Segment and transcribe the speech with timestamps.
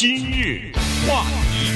[0.00, 0.72] 今日
[1.06, 1.74] 话题，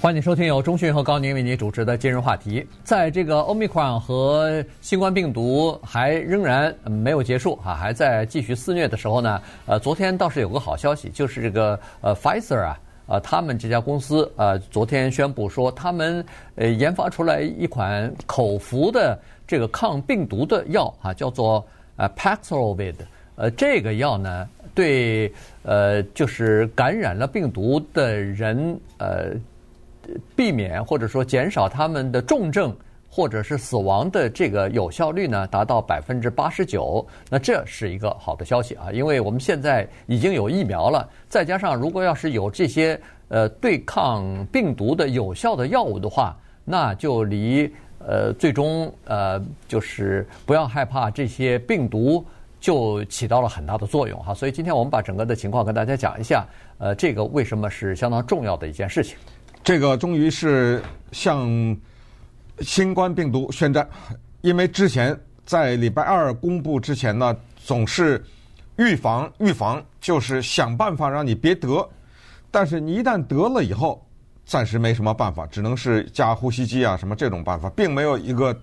[0.00, 2.64] 欢迎收听由中讯和高宁为您主持的今日话题。
[2.84, 16.24] 在这个欧米克戎和新冠病毒还仍然没有结束啊，还在继续肆虐的时候呢，呃，昨天倒是有个好消息，就是这个呃，Pfizer 啊，呃，他们这家公司呃，昨天宣布说，他们
[16.54, 22.94] 呃研发出来一款口服的这个抗病毒的药啊，叫做呃 Paxlovid。
[23.40, 25.32] 呃，这个药呢，对
[25.62, 29.30] 呃，就是感染了病毒的人，呃，
[30.36, 32.76] 避免或者说减少他们的重症
[33.08, 37.06] 或者是死亡的这个有效率呢，达到百分之八十九。
[37.30, 47.72] 那这是一个好的消息啊，因为我们现在已经有疫苗了，再加上如果要是有这些呃对抗病毒的有效的药物的话，那就离
[48.06, 52.22] 呃最终呃就是不要害怕这些病毒。
[52.60, 56.46] 就起到了很大的作用哈，所以今天我们把整个的情况跟大家讲一下，
[56.76, 59.16] 呃，这个为什么是相当重要的一件事情？
[59.64, 61.48] 这个终于是向
[62.60, 63.88] 新冠病毒宣战，
[64.42, 68.22] 因为之前在礼拜二公布之前呢，总是
[68.76, 71.88] 预防预防，就是想办法让你别得，
[72.50, 74.06] 但是你一旦得了以后，
[74.44, 78.54] 暂时没什么办法，只能是加呼吸机啊什么这种办法，并没有一个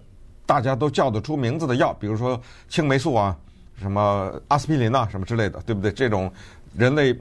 [0.45, 2.39] 大家都叫得出名字的药，比如说
[2.69, 3.35] 青霉素啊。
[3.79, 5.91] 什么阿司匹林呐，什么之类的，对不对？
[5.91, 6.31] 这种
[6.75, 7.15] 人类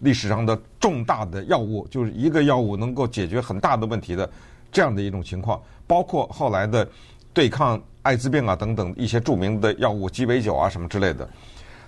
[0.00, 4.28] 历史上的重大的药物，就是一个药物能够解决很大的问题的
[4.72, 6.88] 这样的一种情况，包括后来的
[7.32, 11.28] 对抗艾滋病啊等等一些著名的药物鸡尾酒啊什么之类的。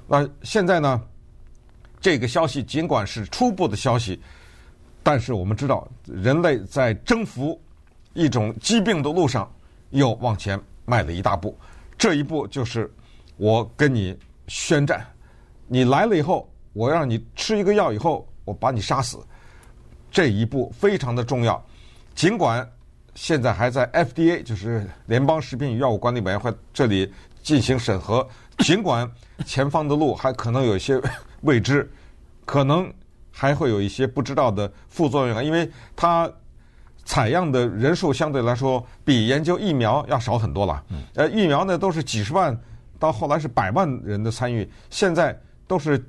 [0.06, 1.02] 那现在呢，
[2.00, 4.20] 这个消息尽管是初步的消息，
[5.02, 7.60] 但是我们知道，人类在征服
[8.12, 9.52] 一种疾病的路上
[9.90, 11.58] 又往前迈了一大步，
[11.98, 12.88] 这一步就是。
[13.42, 15.04] 我跟你宣战，
[15.66, 19.18] 你来了以后，我让你吃一个药以后，我把你杀死。
[20.12, 21.60] 这一步非常的重要，
[22.14, 22.64] 尽管
[23.16, 27.12] 现在还在 FDA，就是联邦食品与药物管理委员会这里
[27.42, 28.24] 进行审核，
[28.58, 29.10] 尽管
[29.44, 31.02] 前方的路还可能有一些
[31.40, 31.90] 未知，
[32.44, 32.88] 可能
[33.32, 36.30] 还会有一些不知道的副作用，因为它
[37.04, 40.84] 采样的人数相对来说比研究疫苗要少很多了。
[41.16, 42.56] 呃，疫苗呢都是几十万。
[43.02, 45.36] 到后来是百万人的参与，现在
[45.66, 46.00] 都是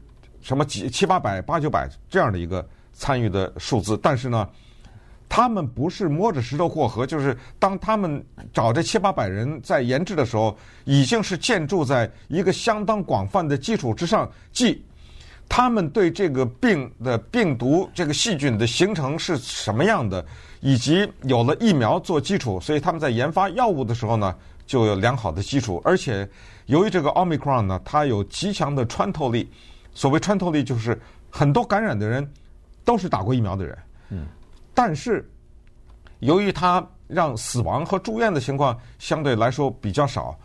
[0.41, 3.97] 什么几七八百、八九百这样的一个参与的数字。
[3.97, 4.47] 但是呢，
[5.27, 8.23] 他们不是摸着石头过河，就是当他们
[8.53, 14.79] 找这七八百人在研制的时候，已经是建筑在一个相当广泛的基础之上，即
[15.49, 20.23] 他们对这个病的病毒、这个细菌的形成是什么样的，
[20.61, 24.35] 以及有了疫苗做基础，所以他们在研发药物的时候呢，
[24.67, 26.29] 就有良好的基础，而且。
[26.65, 29.49] 由于这个奥密克戎呢，它有极强的穿透力。
[29.95, 32.27] 所谓穿透力，就是很多感染的人
[32.83, 33.77] 都是打过疫苗的人。
[34.09, 34.25] 嗯。
[34.73, 35.23] 但是，
[36.17, 40.35] 由于它让死亡和住院的情况相对来说比较少，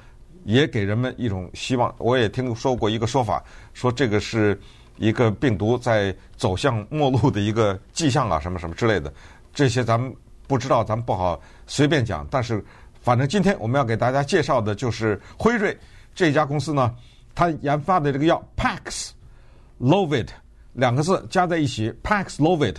[0.45, 1.95] 也给人们一种希望。
[1.97, 3.43] 我也听说过一个说法，
[3.73, 4.61] 说这个是
[4.97, 9.11] 一个病毒在走向末路的一个迹象啊，什么什么之类的。
[9.55, 10.15] 这些咱们
[10.47, 12.27] 不知道，咱们不好随便讲。
[12.31, 12.63] 但是，
[13.01, 15.75] 反正今天我们要给大家介绍的就是辉瑞。
[16.19, 16.93] 这家公司呢，
[17.33, 20.27] 它研发的这个药 Paxlovid
[20.73, 22.75] 两个字加在一起，Paxlovid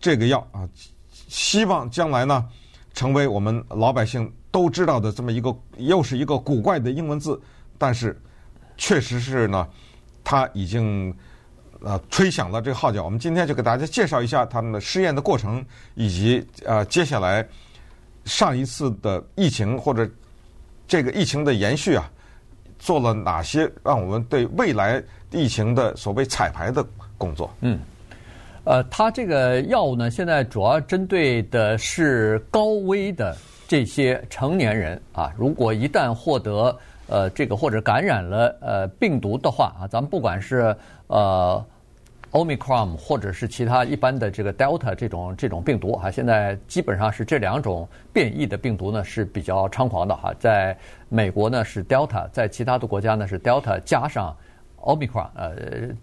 [0.00, 0.68] 这个药啊，
[1.28, 2.44] 希望将来呢，
[2.92, 7.40] 成为我们老百姓都知道的这么一个，又是一个古怪的英文字，
[7.78, 8.20] 但是
[8.76, 9.68] 确实是呢，
[10.24, 11.16] 它已经
[11.82, 13.04] 呃吹响了这个号角。
[13.04, 15.64] 我们今天就给大家介绍一下他们的试验的过程，
[15.94, 17.48] 以及呃接下来
[18.24, 20.10] 上一次的疫情或者
[20.88, 22.10] 这个疫情的延续啊。
[22.80, 26.84] 做了哪些让我们对未来疫情的所谓彩排的
[27.16, 27.48] 工作？
[27.60, 27.78] 嗯，
[28.64, 33.36] 呃，它这个药物呢，现在主要针对的是高危的
[33.68, 35.32] 这些成年人啊。
[35.36, 36.76] 如果一旦获得
[37.06, 40.74] 呃这个或者感染了呃病毒的话啊，咱们不管是
[41.06, 41.64] 呃。
[42.32, 50.32] Omicron 或者是其他一般的这个 Delta 这种这种病毒哈，现在基本上是这两种变异的病毒呢是比较猖狂的哈。
[50.38, 50.76] 在
[51.08, 54.36] 美国呢是 Delta，在其他的国家呢是 Delta 加上
[54.78, 55.54] Omicron，呃，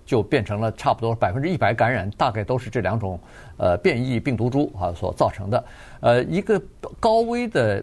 [0.05, 3.17] 就变成了差不多百分之一百感染，大概都是这两种
[3.55, 5.63] 呃变异病毒株啊所造成的。
[6.01, 6.61] 呃，一个
[6.99, 7.81] 高危的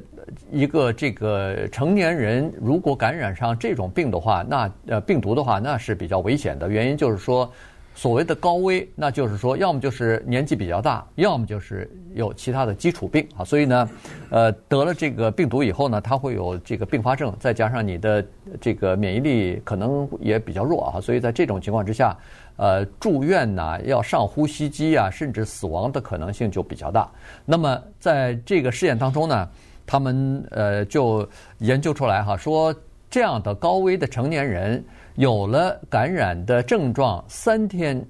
[0.52, 6.68] 一个这个成年人如果感染上这种病的话，那呃病毒的话那是比较危险的。
[6.68, 7.50] 原因就是说。
[7.94, 13.44] 所谓的高危，那就是说，要么就是年纪比较大，要么就是有其他的基础病啊。
[13.44, 13.88] 所以呢，
[14.30, 18.26] 呃，得了这个病毒以后呢，它会有这个并发症，再加上你的
[18.60, 21.00] 这个免疫力可能也比较弱啊。
[21.00, 22.16] 所以在这种情况之下，
[22.56, 27.08] 呃，住院呐，要上呼吸机啊，甚至死亡的可能性就比较大。
[27.44, 29.48] 那么在这个试验当中呢，
[29.86, 31.26] 他们呃就
[31.58, 32.74] 研究出来哈，说
[33.08, 34.84] 这样的高危的成年人。
[35.16, 38.04] 有了感染的症状，三天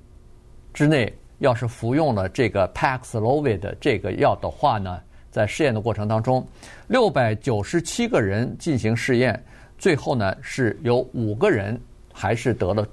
[0.72, 4.98] 之内要是服用了这个 Paxlovid 这个药的话呢，
[5.30, 6.46] 在试验的过程当中，
[6.88, 9.38] 六百九十七个人进行试验，
[9.76, 11.78] 最后呢是有五个人
[12.10, 12.86] 还是得了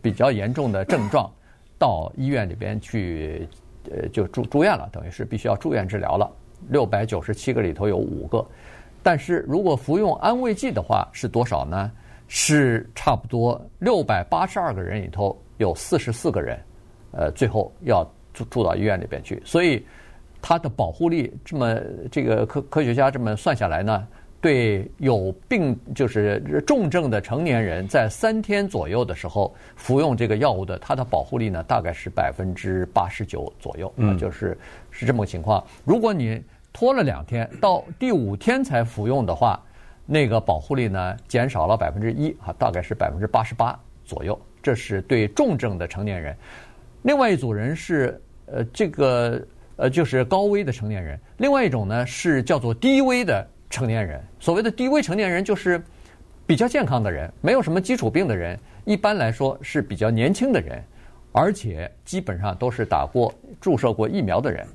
[0.00, 1.30] 比较严重的症状，
[1.78, 3.46] 到医院里边去，
[3.90, 6.30] 呃，就住住院了，等于是必须要住院治疗了。
[6.70, 8.42] 六百九十七个里头有五个，
[9.02, 11.92] 但是如果服用安慰剂的话，是多少呢？
[12.30, 16.60] 是差不多六百八十二个人里头有四十四个人，
[17.12, 19.42] 呃，最后要住住到医院里边去。
[19.46, 19.82] 所以，
[20.42, 21.80] 它的保护力这么
[22.12, 24.06] 这个科科学家这么算下来呢，
[24.42, 34.56] 对有病就是重症的成年人，在三天左右的时候服用这个药物的，它的保护力呢大概是百分之八十九左右，嗯，就是
[34.90, 35.64] 是这么个情况。
[35.82, 36.42] 如果你
[36.74, 39.58] 拖了两天，到第五天才服用的话。
[40.10, 44.38] 那个保护力呢，减少了百分之一啊，大概是百分之八十八左右。
[44.62, 46.34] 这是对重症的成年人。
[47.02, 49.40] 另外一组人是呃这个
[49.76, 51.20] 呃就是高危的成年人。
[51.36, 54.18] 另外一种呢是叫做低危的成年人。
[54.40, 55.80] 所谓的低危成年人就是
[56.46, 60.82] 比较健康的人，没有什么基础病的人，一般来说是比较年轻的人，
[61.32, 64.66] 而且基本上都是打过注射过疫苗的人。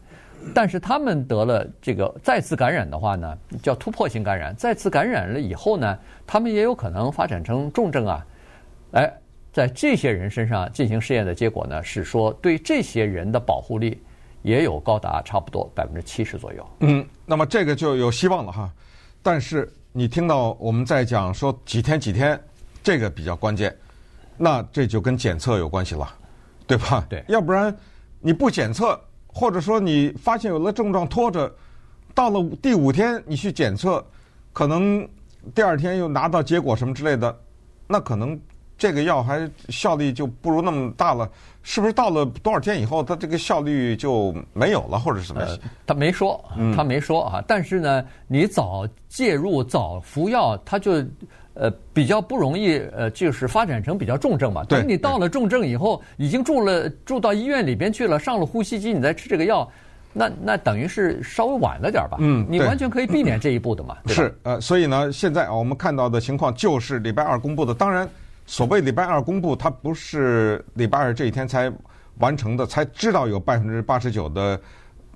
[0.54, 4.56] 但是他们得了这个再次感染的话呢，叫突破性感染。
[4.56, 8.26] 再次感染了以后呢，他们也有可能发展成重症啊。
[8.92, 9.12] 哎，
[9.52, 14.02] 在这些人身上进行试验的结果呢，是说对这些人的保护力
[14.42, 16.68] 也有高达差不多百分之七十左右。
[16.80, 18.72] 嗯，那么这个就有希望了哈。
[19.22, 22.40] 但是你听到我们在讲说几天几天，
[22.84, 23.76] 这个比较关键，
[24.38, 26.08] 那这就跟检测有关系了，
[26.68, 27.06] 对吧？
[27.10, 27.76] 对，要不然
[28.20, 29.00] 你不检测。
[29.34, 31.52] 或者说你发现有了症状拖着，
[32.14, 34.06] 到了第五天你去检测，
[34.54, 35.08] 可能
[35.56, 37.36] 第二天又拿到结果什么之类的，
[37.88, 38.40] 那可能
[38.78, 41.30] 这个药还效力就不如那么大了，
[41.64, 45.42] 是不是到了多少天以后它这个效率就没有了，或者什么？
[45.88, 46.44] 他没说，
[46.76, 47.44] 他没说啊。
[47.48, 51.04] 但是呢，你早介入早服药，他就。
[51.56, 54.64] 呃，比较不容易，呃，就是发展成比较重症嘛。
[54.64, 59.70] 等你到了重症以后，已经住了住到医院里边去了，上了呼吸机，你再吃这个药，
[60.14, 62.18] 那那等于是稍微晚了点吧。
[62.20, 63.98] 嗯，你完全可以避免这一步的嘛。
[64.08, 67.74] 是，呃，所以呢，现在啊，我们看到的情况就是礼拜二公布的。
[67.74, 68.10] 当然，
[68.46, 71.72] 所谓礼拜二公布，它不是礼拜二这一天才
[72.18, 74.60] 完成的，才知道有百分之八十九的。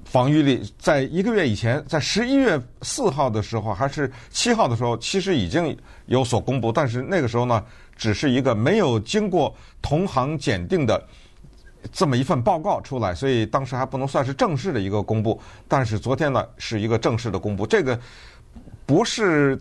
[0.06, 7.64] 防御力在一个月以前，在十一月四号的时候还是七号的时候，其实已经有所公布，但是那个时候呢，
[7.96, 11.04] 只是一个没有经过同行检定的
[11.92, 15.40] 这么一份报告出来，所以当时还不能算是正式的一个公布。
[15.68, 18.00] 但是昨天呢，是一个正式的公布，这个
[18.86, 19.60] 不是。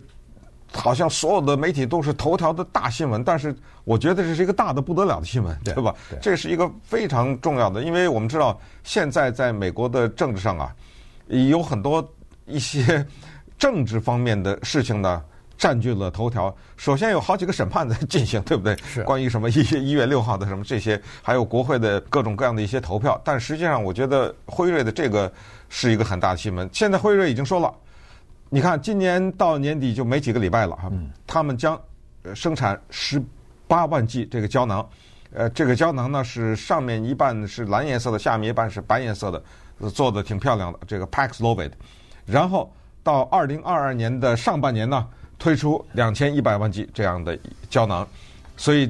[0.73, 5.95] 好像所有的媒体都是头条的大新闻，但是我觉得这是一个大的不得了的新闻，对吧？
[6.21, 10.75] 这是一个非常重要的，因为我们知道现在在美国的政治上啊，
[11.27, 12.05] 有很多
[12.45, 13.05] 一些
[13.57, 15.23] 政治方面的事情呢
[15.57, 16.53] 占据了头条。
[16.75, 18.75] 首先有好几个审判在进行，对不对？
[18.85, 23.19] 是关于什么一月一月六号的什么这些，还有国会的各种各样的一些投票。
[23.23, 25.31] 但实际上，我觉得辉瑞的这个
[25.69, 26.69] 是一个很大的新闻。
[26.73, 27.73] 现在辉瑞已经说了。
[28.49, 30.89] 你看，今年到年底就没几个礼拜了哈，
[31.25, 31.79] 他们将
[32.33, 33.21] 生产十
[33.67, 34.87] 八万剂这个胶囊，
[35.33, 40.79] 呃，这个胶囊呢是上面一半是蓝颜色的，下面一半是白颜色的，做的挺漂亮的。
[40.87, 41.71] 这个 Paxlovid，
[42.25, 42.71] 然后
[43.03, 45.05] 到二零二二年的上半年呢，
[45.37, 47.37] 推出两千一百万剂这样的
[47.69, 48.07] 胶囊，
[48.55, 48.89] 所以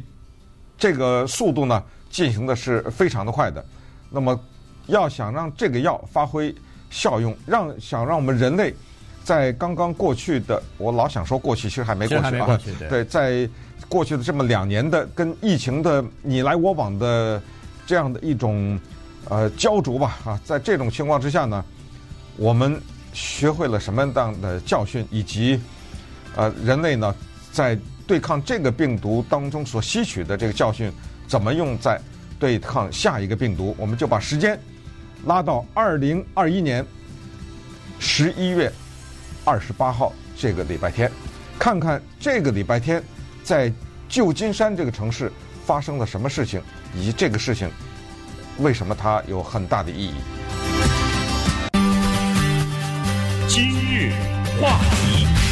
[0.78, 3.66] 这个速度呢进行的是非常的快的。
[4.12, 4.40] 那么
[4.86, 6.54] 要想让这个药发挥
[6.92, 8.72] 效用，让想让我们人类。
[9.28, 12.58] 在刚刚过去的，我老想说过去，其实还没过去啊。
[12.88, 13.50] 对，在
[13.90, 17.42] 过去的这么两年的跟疫情的你来我往的
[17.86, 18.80] 这样的一种
[19.28, 21.62] 呃焦灼吧啊，在这种情况之下呢，
[22.38, 22.80] 我们
[23.12, 25.60] 学会了什么样的教训，以及
[26.38, 27.14] 呃人类呢
[27.52, 30.90] 在对抗这个病毒当中所吸取的这个教训，
[31.28, 32.00] 怎么用在
[32.40, 33.76] 对抗下一个病毒？
[33.78, 34.58] 我们就把时间
[35.26, 36.86] 拉到二零二一年
[38.00, 38.72] 十一月。
[39.48, 41.10] 二十八号这个礼拜天，
[41.58, 43.02] 看看这个礼拜天
[43.46, 43.72] 在
[44.10, 45.32] 旧金山这个城市
[45.66, 46.62] 发生了什么事情，
[46.94, 47.72] 以及这个事情
[48.58, 50.16] 为什么它有很大的意义？
[53.48, 54.12] 今日
[54.60, 55.47] 话题。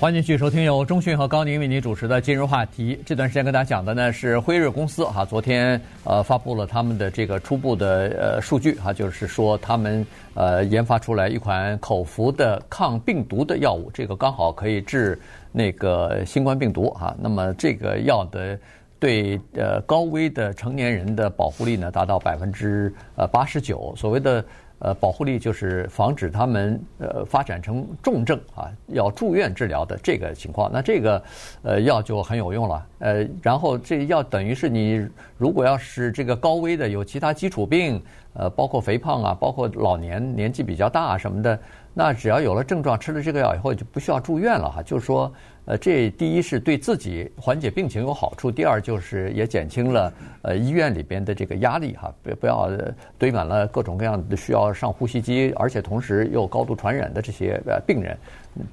[0.00, 2.96] 欢迎继续收听由中讯和高宁为您主持的今日话题。
[3.04, 15.18] 这段时间跟大家讲的呢是辉瑞公司哈，昨天呃发布了他们的这个初步的呃数据哈，就是说他们呃研发出来一款口服的抗病毒的药物，这个刚好可以治
[15.50, 17.16] 那个新冠病毒哈。
[17.18, 18.56] 那么这个药的
[19.00, 24.44] 对呃高危的成年人的保护力呢达到百分之呃八十九，所谓的。
[24.80, 30.70] 呃，保护力就是防止他们呃发展成重症啊，要住院治疗的这个情况。
[30.72, 31.22] 那这个
[31.62, 32.86] 呃药就很有用了。
[33.00, 38.00] 呃，然后这药等于是你如果要是这个高危的有其他基础病，
[38.34, 41.58] 呃，包括肥胖啊，包括老年年纪比较大啊什么的，
[41.92, 44.82] 那只要有了症状，吃了这个药以后就不需要住院了哈。
[44.82, 45.32] 就是说。
[45.68, 50.10] 呃，这第一是对自己缓解病情有好处，第二就是也减轻了
[50.40, 52.70] 呃医院里边的这个压力哈，不不要
[53.18, 58.16] 堆满了各种各样的需要上呼吸机，而且同时又高度传染的这些呃病人，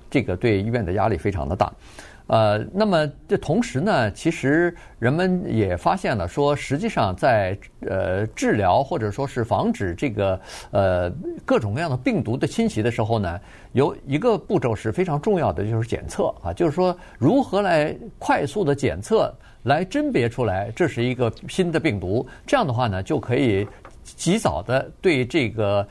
[0.09, 1.69] 这个对医院的压力非常的大。
[2.27, 10.39] 呃，那么这同时呢，其实人们也发现了，说实际上在呃治疗或者说是防止这个
[10.71, 11.11] 呃
[11.45, 13.39] 各种各样的病毒的侵袭的时候呢，
[13.73, 19.31] 有一个步骤是非常重要的，就是检测啊，就是说如何来快速的检测
[19.63, 23.67] 来甄别出来这是一个新的病毒，这样的话呢，就可以
[24.03, 25.87] 及早的对这个。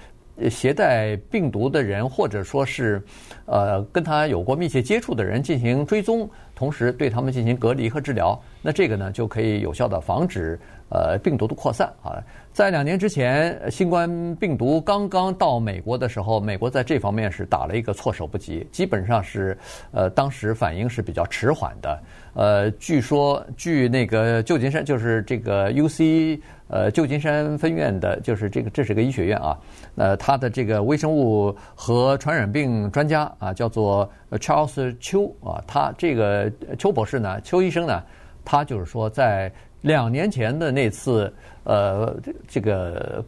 [0.50, 3.03] 携带病毒的人，或者说是，
[3.47, 10.59] 呃，跟他有过密切接触的人进行追踪，同时对他们进行隔离和治疗，那这个呢就可以有效的防止
[10.95, 12.23] 呃病毒的扩散啊。
[12.53, 19.59] 在两年之前，新冠病毒刚刚到美国的时候，美国在这方面是打了一个措手不及，基本上是
[19.91, 22.01] 呃当时反应是比较迟缓的。
[22.35, 26.41] 呃，据说据那个旧金山，就是这个 UC。
[26.67, 29.57] 呃，旧金山分院的，就是这个，这是个医学院啊。
[29.97, 35.63] 呃，他的这个微生物和传染病专家啊，叫做 Charles 邱啊。
[35.67, 38.03] 他这个邱博士呢，邱医生呢，
[38.45, 39.53] 他就是说，在
[39.85, 42.17] 两年前的那次，呃，
[42.49, 43.25] 这个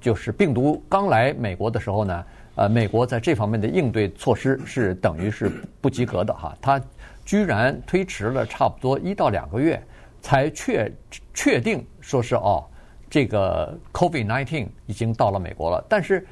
[0.00, 2.24] 就是病毒刚来美国的时候呢，
[2.56, 6.56] 呃，美国在这方面的应对措施是等于是不及格的哈。
[6.60, 6.80] 他
[7.24, 9.80] 居然推迟了差不多一到两个月。
[10.22, 10.92] 才确
[11.34, 12.64] 确定说是哦，
[13.08, 15.84] 这个 COVID-19 已经到了美国了。
[15.88, 16.26] 但是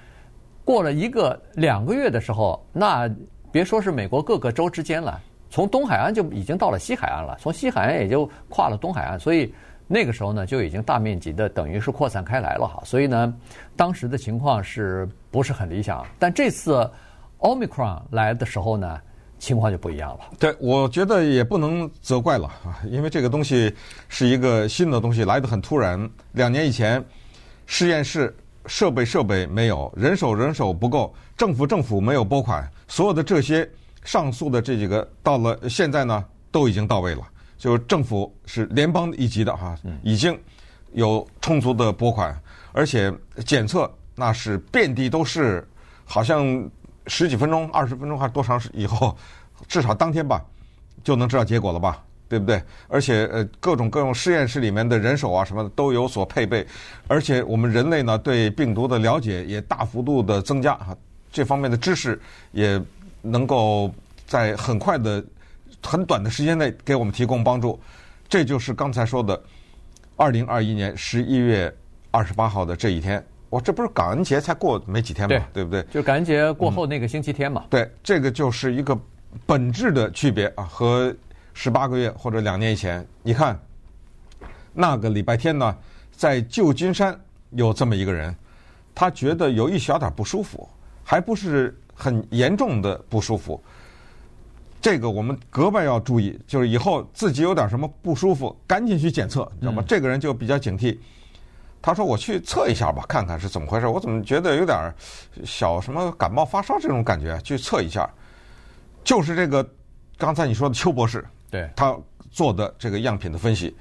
[0.65, 3.09] 过了一个两个月的时候，那
[3.53, 5.21] 别说是美国各个州之间了，
[5.55, 9.55] 从东海岸就已经到了西海岸了，从西海岸也就跨了东海岸，所以
[9.87, 12.83] 那个时候呢，就已经大面积的等于是扩散开来了哈。
[12.85, 13.33] 所以呢，
[13.77, 16.05] 当时的情况是不是很理想？
[16.19, 16.91] 但这次
[17.39, 19.01] Omicron 来的时候呢？
[19.39, 20.21] 情况就不一样了。
[20.41, 23.73] 对，我觉得也不能责怪了啊，因为这个东西
[24.09, 26.11] 是一个新的东西，来得很突然。
[26.33, 27.05] 两年以前，
[27.67, 28.35] 实验室
[28.67, 33.69] 设备设备没有，人手人手不够，政府政府没有拨款，所有的这些
[34.05, 37.23] 上诉的这几个，到了现在呢，都已经到位了。
[37.59, 40.39] 就是政府是联邦一级的哈，已经
[40.93, 42.41] 有充足的拨款，
[42.73, 43.13] 而且
[43.45, 45.67] 检测那是遍地都是，
[46.05, 46.71] 好像。
[47.07, 49.15] 十几分钟、二十分钟还是多长时以后，
[49.69, 50.43] 至少当天吧，
[51.03, 52.03] 就能知道结果了吧？
[52.31, 52.63] 对不对？
[52.89, 56.67] 而且呃，各种各种实验室里面的人手啊什么的都有所配备，
[57.07, 60.97] 而且我们人类呢对病毒的了解也大幅度的增加啊，
[61.31, 62.19] 这方面的知识
[62.53, 62.81] 也
[63.25, 63.91] 能够
[64.27, 65.25] 在很快的、
[65.83, 67.81] 很短的时间内给我们提供帮助。
[68.29, 69.43] 这就是刚才说的，
[70.17, 71.75] 二零二一年十一月
[72.11, 73.25] 二十八号的这一天。
[73.51, 75.83] 我这不是感恩节才过没几天嘛，对，对不对？
[75.85, 77.63] 就感恩节过后那个星期天嘛。
[77.65, 78.99] 嗯、对，这个就是一个
[79.47, 81.15] 本质的区别啊，和
[81.53, 83.57] 十八个月或者两年以前，你看
[84.73, 85.77] 那个礼拜天呢，
[86.17, 87.17] 在旧金山
[87.51, 88.35] 有这么一个人，
[88.93, 90.69] 他觉得有一小点不舒服，
[91.05, 93.63] 还不是很严重的不舒服。
[94.81, 99.83] 这个我们格外要注意，就是以后自己有点什么不舒服，赶紧去检测，知道吗？
[99.83, 100.99] 嗯、这个人就比较警惕。
[101.81, 103.87] 他说：“我去测一下吧，看看是怎么回事。
[103.87, 104.91] 我怎么觉得有点
[105.45, 107.39] 小什么感冒发烧这种感觉？
[107.41, 108.09] 去测一下，
[109.03, 109.67] 就是这个
[110.17, 111.95] 刚才你说的邱博士，对，他
[112.31, 113.77] 做的这个样品的分析，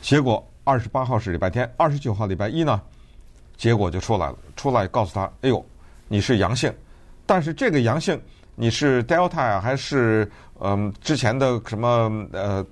[0.00, 2.80] 结果二十八号是礼拜天，二十九号礼拜一呢，
[3.56, 4.36] 结果就出来了。
[4.54, 5.64] 出来告诉他，哎呦，
[6.06, 6.72] 你是阳性，
[7.26, 8.18] 但是这个阳性
[8.54, 10.30] 你是 Delta 啊，还是
[10.60, 12.64] 嗯之前的什么呃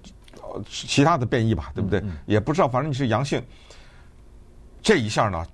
[0.66, 2.02] 其他的变异吧，对不对？
[2.25, 3.42] 也不知道，反正你是阳性。”
[4.80, 5.44] 这一下呢，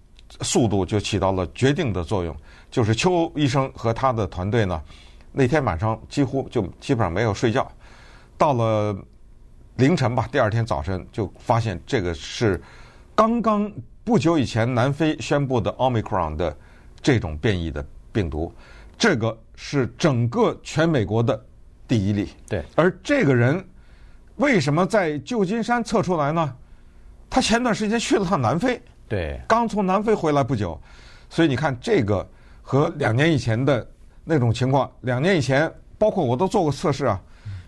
[0.42, 2.37] 速度就起到了决定的作用。
[2.71, 4.80] 就是邱医生和他的团队呢，
[5.33, 7.69] 那天晚上几乎就基本上没有睡觉，
[8.37, 8.97] 到了
[9.76, 12.61] 凌晨吧，第二天早晨就发现这个是
[13.14, 13.73] 刚刚
[14.04, 16.57] 不久以前南非宣布的 Omicron 的
[17.00, 18.52] 这种变异的病毒，
[19.00, 21.42] 这个是整个全美国的
[21.88, 22.28] 第一例。
[22.47, 23.64] 对，而这个人
[24.37, 26.54] 为什么在旧金山测出来呢？
[27.30, 28.78] 他前段时间去了趟南非，
[29.09, 30.78] 对，刚从南非回来不久，
[31.30, 32.28] 所以你看这个
[32.61, 33.88] 和两年以前的
[34.23, 37.19] 那种情况，两年以前包括我都做过测试啊，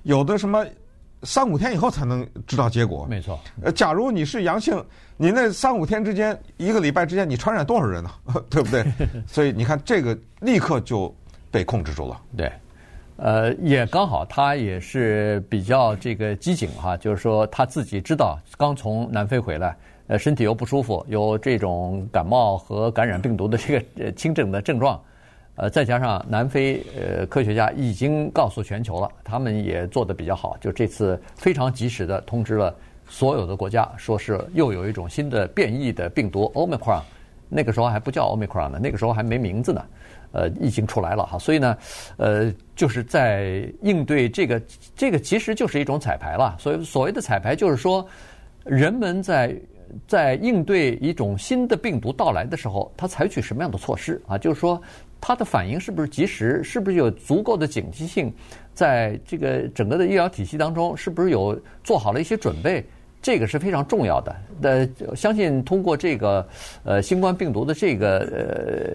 [0.03, 0.67] 有的什么
[1.23, 3.07] 三五天以后才能知道结果。
[3.09, 3.41] 没错。
[3.62, 4.85] 呃，假如你是阳性，
[5.17, 8.11] 你那三五天之间，一个礼拜之间，你传染多少人呢？
[8.51, 8.85] 对不对？
[9.27, 11.15] 所以你看这个立刻就
[11.53, 12.21] 被控制住了。
[12.37, 12.51] 对。
[13.19, 19.77] 呃，也刚好，他也是比较这个机警哈，就是说他自己知道刚从南非回来，
[20.09, 25.01] 呃，身体又不舒服，有这种感冒和感染病毒的这个呃轻症的症状，
[25.55, 32.75] 呃，再加上南非呃科学家已经告诉全球了，他们也做得比较好，就这次非常及时的通知了
[33.09, 37.03] 所有的国家，说是又有一种新的变异的病毒 Omicron，
[37.49, 39.85] 那个时候还不叫 Omicron 呢，那个时候还没名字呢。
[40.33, 41.77] 呃，已经出来了哈，所以呢，
[42.17, 44.61] 呃，就是在应对这个，
[44.97, 46.57] 这个其实就是一种彩排了。
[46.59, 48.07] 所以所谓的彩排，就是说，
[48.65, 49.55] 人们在
[50.09, 54.39] 在应对一种新的病毒到来的时候，他采取什么样的措施啊？
[54.39, 54.81] 就是说，
[55.21, 56.65] 他的反应是不是及时？
[56.65, 58.33] 是不是有足够的警惕性？
[58.75, 62.83] 在这个整个的医疗体系当中，是不是有做好了一些准备？
[63.23, 64.37] 这个是非常重要的。
[64.62, 66.47] 呃，相信通过这个
[66.85, 68.19] 呃新冠病毒的这个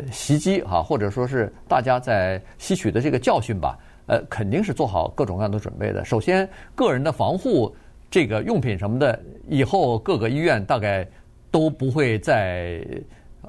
[0.04, 6.06] 呃袭击哈，或者说是大家在吸取的这个教训吧，呃，肯定是做好各种各样的准备的。
[6.06, 7.74] 首先，个人的防护
[8.12, 9.18] 这个用品什么的，
[9.48, 11.08] 以后各个医院大概
[11.50, 12.82] 都不会再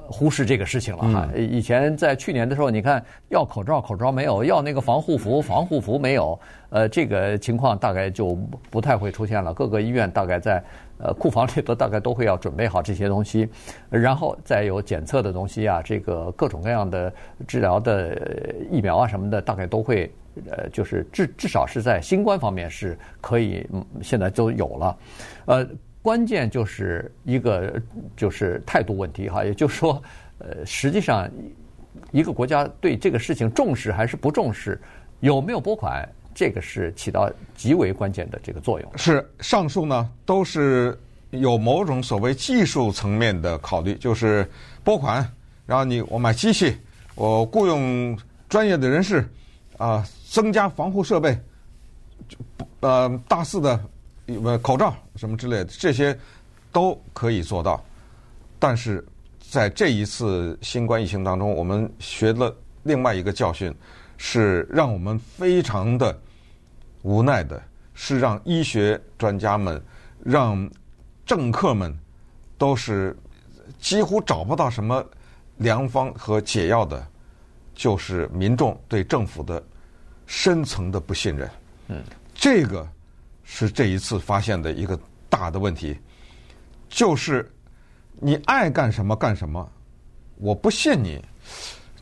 [0.09, 1.29] 忽视这个事情了哈。
[1.35, 6.37] 以前在去年的时候，你看要口罩，口罩没有；要那个防护服，防护服没有。
[6.69, 8.37] 呃，这个情况大概就
[8.69, 9.53] 不太会出现了。
[9.53, 10.63] 各个医院大概在
[10.99, 13.49] 呃库房里头，大概都会要准备好这些东西，
[13.89, 17.11] 然后再有检测的东西啊，这个各种各样的
[17.47, 18.15] 治疗的
[18.69, 20.11] 疫苗啊什么的，大概都会
[20.51, 24.97] 呃，就是至至少是在新冠方面是可以，嗯现在都有了。
[25.45, 25.67] 呃，
[26.01, 27.81] 关键就是一个
[28.15, 30.01] 就是态度问题哈，也就是说，
[30.37, 31.29] 呃，实际上
[32.11, 34.79] 一个国家对这个事情重视还是不重视，
[35.19, 36.07] 有没有拨款？
[36.33, 38.89] 这个是起到极为关键的这个作用。
[38.95, 40.97] 是上述呢，都是
[41.31, 44.49] 有某种所谓技术层面的考虑，就是
[44.81, 45.27] 拨款，
[45.65, 46.77] 然后你我买机器，
[47.15, 49.27] 我雇佣专业的人士，
[49.77, 51.37] 啊，增加防护设备，
[52.79, 53.77] 呃，大肆的
[54.43, 56.17] 呃口罩什么之类的，这些
[56.71, 57.83] 都可以做到。
[58.57, 59.05] 但是
[59.39, 63.73] 在这一次新冠疫情当中，我们学了另外一个教训，
[64.17, 66.17] 是让我们非常的。
[67.01, 67.63] 无奈的
[67.93, 69.81] 是，让医学专家们、
[70.21, 70.69] 让
[71.25, 71.97] 政客们
[72.57, 73.17] 都是
[73.79, 75.01] 几乎找不到什么
[75.55, 77.07] 良方和解药的，
[77.73, 79.63] 就是民众对政府的
[80.27, 81.49] 深层的不信任。
[81.87, 82.03] 嗯，
[82.35, 82.85] 这个
[83.51, 85.97] 是这一次发现的一个大的问题，
[86.87, 87.51] 就是
[88.19, 89.67] 你爱干什么干什么，
[90.35, 91.19] 我不信你。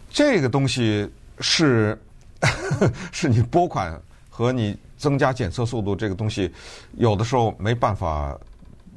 [0.10, 1.98] 这个东西是
[3.14, 3.98] 是你拨款
[4.30, 4.78] 和你。
[5.00, 6.52] 增加检测速度这个东西，
[6.94, 8.36] 有的时候没办法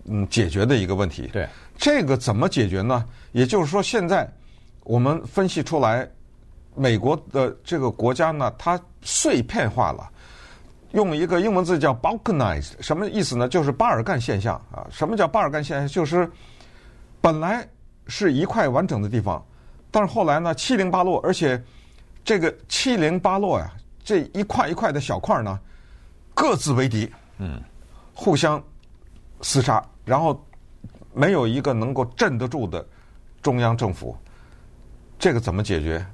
[0.07, 1.29] 嗯解决的一个问题。
[1.31, 3.05] 对，这个怎么解决呢？
[3.33, 4.27] 也就是说，现在
[4.85, 6.09] 我们分析出来，
[6.75, 10.11] 美国的这个国家呢，它碎片化了，
[10.93, 13.49] 用一个英文字叫 balkanized，什么意思呢？
[13.49, 14.87] 就是巴尔干现象啊。
[14.91, 15.89] 什么叫巴尔干现象？
[15.89, 16.31] 就是
[17.21, 17.67] 本来
[18.07, 19.45] 是一块完整的地方，
[19.91, 21.63] 但是后来呢，七零八落，而且
[22.25, 23.73] 这个七零八落呀，
[24.03, 25.59] 这一块一块的小块呢。
[26.33, 27.61] 各自为敌，嗯，
[28.15, 28.63] 互相
[29.43, 30.43] 厮杀，然后
[31.13, 32.87] 没有一个能够镇得住的
[33.43, 34.17] 中央政府，
[35.19, 36.07] 这个怎么解决？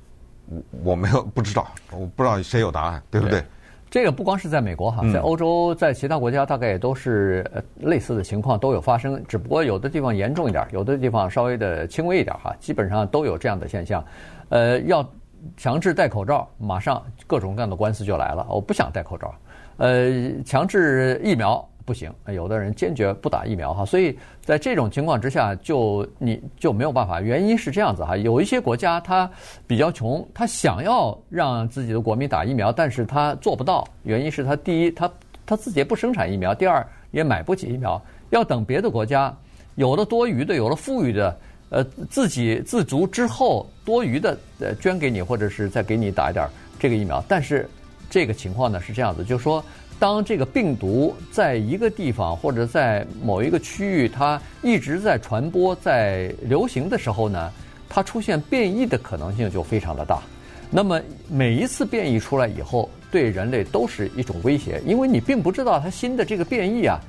[0.46, 3.40] 我我没有不知道，我不知道谁有答案，对不对？
[3.40, 3.46] 对，
[3.88, 7.44] 这个不光是在美国哈，在欧洲，在其他国家大概也都是
[7.80, 14.04] 类似的情况都有发生，只不过有的地方严重一点，有的地方稍微的轻微一点哈，基本上都有这样的现象。
[14.48, 15.08] 呃，要
[15.56, 18.46] 强制戴口罩，马上各种各样的官司就来了。
[18.50, 19.34] 我不想戴口罩。
[19.76, 27.20] 呃，强制疫苗不行，有的人坚决不打疫苗哈，所以在这种情况之下，就你就没有办法。
[27.20, 29.30] 原因是这样子哈，有一些国家它
[29.68, 33.86] 比较穷，他想要让自己的国民打疫苗，但是他做不到。
[34.02, 35.08] 原因是他第一，他
[35.46, 39.32] 他自己也不生产疫苗；第二，也买不起疫苗，要等别的国家
[39.76, 41.38] 有了多余的、有了富裕的，
[41.70, 46.48] 呃，自己自足之后，多余的呃捐给你，或者是再给你打一点
[46.80, 47.68] 这个疫苗，但是。
[48.08, 49.62] 这个情况呢是这样子，就是说
[49.98, 57.50] 当这个病毒在一个地方或者在某一个区域，它一直在传播、在流行的时候呢，
[57.88, 60.22] 它出现变异的可能性就非常的大。
[60.70, 67.00] 那么每一次变异出来以后，对人类都是一种威胁，因为你并不知道它新的这个变异啊，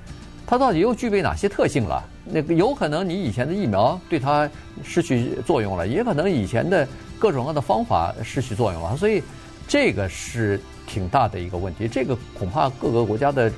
[0.46, 2.02] 它到底又具备哪些特性了。
[2.24, 4.50] 那个有可能你以前的疫苗对它
[4.82, 6.88] 失去作用了，也可能以前的
[7.20, 9.22] 各种各样的方法失去作用了，所以
[9.68, 10.58] 这个是。
[10.88, 13.52] 挺大的一个问题，这个恐怕各个国家的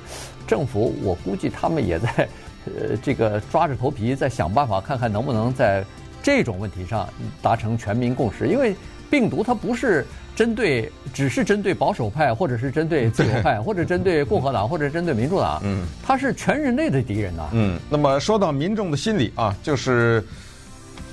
[0.46, 2.28] 政府，我估计他们也在，
[2.66, 5.82] 呃，这个抓着头皮在想办法，看看能不能在
[6.22, 7.08] 这种问题上
[7.40, 8.48] 达成全民共识。
[8.48, 8.74] 因为
[9.08, 17.48] 病毒它不是针对，只是针对保守派，或者是针对自由派，或者针对共和党，或者针对民主党，嗯，它是全人类的敌人呐。
[17.52, 20.22] 嗯，那么说到民众的心理啊，就是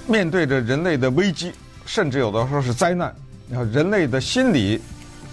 [0.07, 1.53] 面对着人类的危机，
[1.85, 3.13] 甚至有的时候是灾难，
[3.49, 4.81] 然后人类的心理。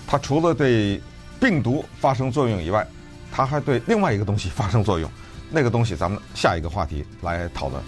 [0.07, 1.01] 它除了对
[1.41, 2.87] 病毒发生作用以外，
[3.33, 5.11] 它还对另外一个东西发生作用。
[5.51, 7.83] 那个东西，咱们下一个话题来讨论。